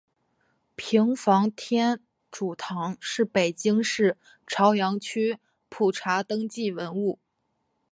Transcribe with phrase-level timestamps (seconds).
[0.75, 1.99] 平房天
[2.31, 5.37] 主堂是北京市朝阳区
[5.69, 7.19] 普查登记文物。